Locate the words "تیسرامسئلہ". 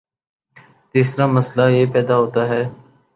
0.95-1.65